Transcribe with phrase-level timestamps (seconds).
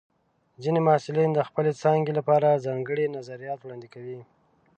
[0.63, 4.19] ځینې محصلین د خپلې څانګې لپاره ځانګړي نظریات وړاندې کوي.